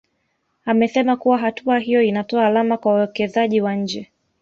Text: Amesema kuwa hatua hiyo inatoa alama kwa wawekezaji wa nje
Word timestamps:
Amesema 0.65 1.17
kuwa 1.17 1.37
hatua 1.37 1.79
hiyo 1.79 2.01
inatoa 2.01 2.47
alama 2.47 2.77
kwa 2.77 2.93
wawekezaji 2.93 3.61
wa 3.61 3.75
nje 3.75 4.11